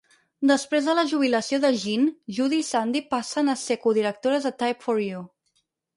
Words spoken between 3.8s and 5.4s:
codirectores de Type for You.